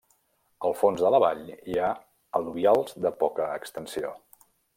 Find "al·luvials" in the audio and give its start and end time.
2.41-2.97